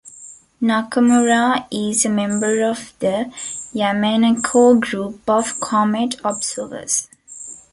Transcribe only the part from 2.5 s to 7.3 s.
of the Yamaneko Group of Comet Observers.